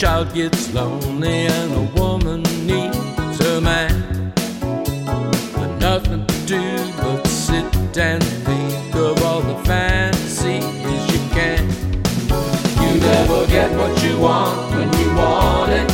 child 0.00 0.32
gets 0.32 0.72
lonely 0.72 1.44
and 1.44 1.74
a 1.74 2.00
woman 2.00 2.42
needs 2.64 3.38
a 3.40 3.60
man. 3.60 4.32
But 5.54 5.76
nothing 5.76 6.26
to 6.26 6.46
do 6.46 6.62
but 6.96 7.26
sit 7.26 7.98
and 7.98 8.24
think 8.24 8.94
of 8.94 9.22
all 9.22 9.42
the 9.42 9.56
fantasies 9.66 10.64
you 11.12 11.20
can. 11.36 11.68
You 12.80 12.98
never 12.98 13.46
get 13.48 13.70
what 13.76 14.02
you 14.02 14.18
want 14.18 14.74
when 14.74 14.90
you 14.98 15.14
want 15.14 15.70
it. 15.70 15.90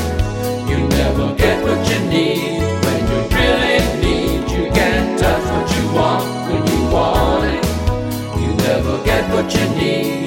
You 0.70 0.86
never 0.86 1.34
get 1.34 1.60
what 1.64 1.80
you 1.90 1.98
need 2.08 2.60
when 2.84 3.00
you 3.10 3.20
really 3.34 3.80
need. 4.04 4.48
You 4.52 4.70
can't 4.70 5.18
touch 5.18 5.44
what 5.50 5.68
you 5.76 5.84
want 5.92 6.24
when 6.48 6.64
you 6.64 6.90
want 6.94 7.44
it. 7.44 8.40
You 8.40 8.54
never 8.68 9.04
get 9.04 9.28
what 9.32 9.52
you 9.52 9.68
need 9.70 10.25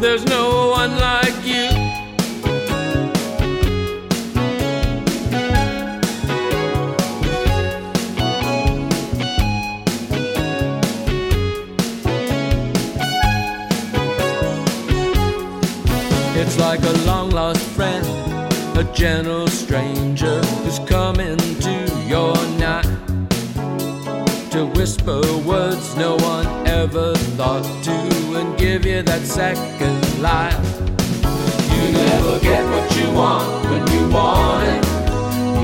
There's 0.00 0.24
no 0.26 0.70
one 0.70 0.96
like 0.96 1.44
you. 1.44 1.66
It's 16.40 16.58
like 16.58 16.80
a 16.84 16.92
long 17.04 17.30
lost 17.30 17.60
friend, 17.70 18.06
a 18.78 18.84
gentle 18.94 19.48
stranger 19.48 20.40
who's 20.62 20.78
come 20.88 21.16
to 21.16 22.04
your 22.06 22.36
night 22.60 22.86
to 24.52 24.64
whisper 24.76 25.20
words 25.38 25.96
no 25.96 26.14
one 26.16 26.57
ever 26.82 27.12
thought 27.36 27.64
to 27.82 27.90
and 28.38 28.56
give 28.56 28.86
you 28.86 29.02
that 29.02 29.22
second 29.22 30.22
life. 30.22 30.80
You 31.74 31.84
never 31.92 32.38
get 32.38 32.62
what 32.72 32.88
you 32.96 33.10
want 33.20 33.48
when 33.68 33.84
you 33.94 34.02
want 34.14 34.62
it. 34.74 34.84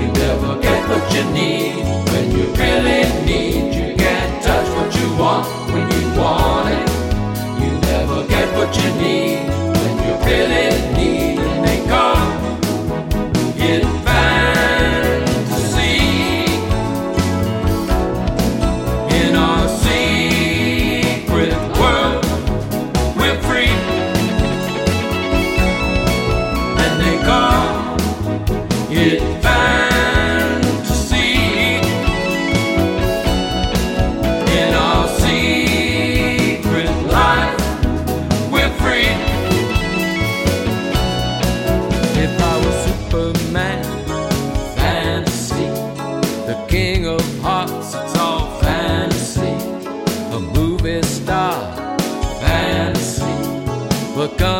You 0.00 0.06
never 0.24 0.60
get 0.60 0.82
what 0.88 1.04
you 1.14 1.24
need 1.30 1.84
when 2.10 2.26
you 2.36 2.44
really 2.54 3.02
need. 3.26 3.63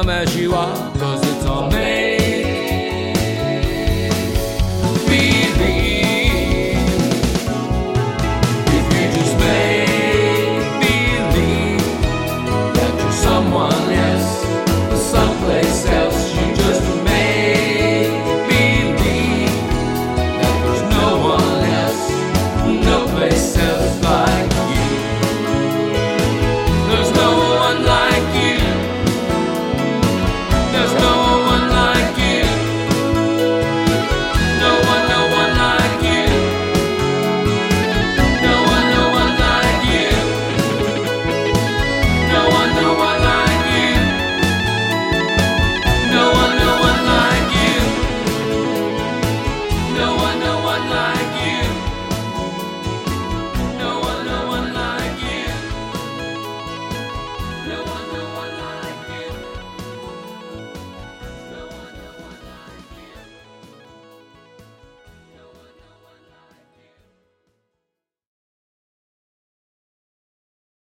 Come 0.04 0.09
as 0.09 0.37
you 0.37 0.54
are 0.54 0.93
cause 0.99 1.22
it's 1.27 1.47
all 1.47 1.71
fantasy. 1.71 2.44